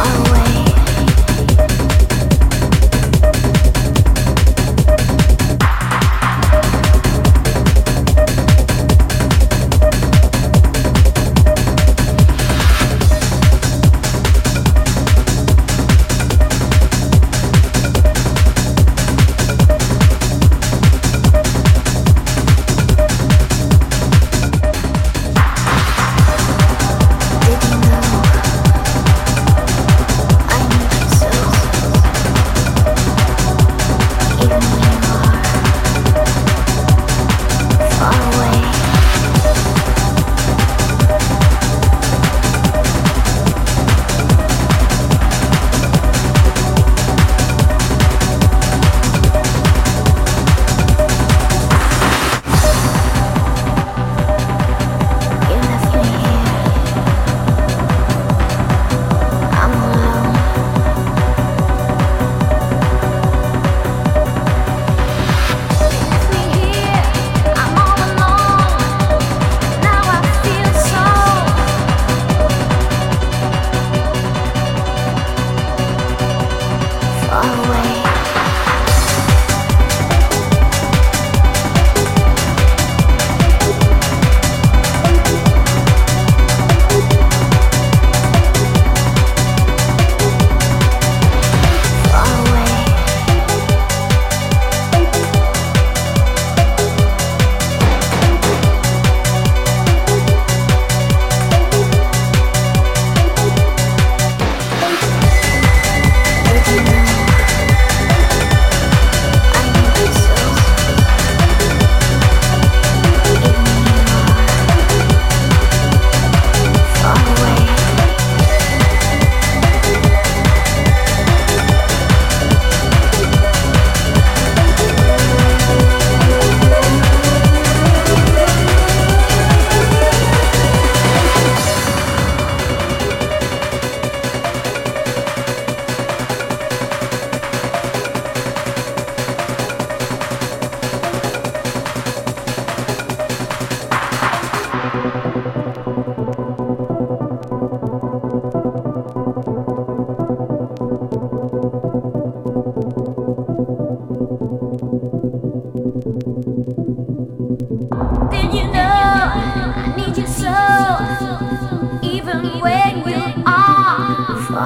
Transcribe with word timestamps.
Oh. 0.00 0.27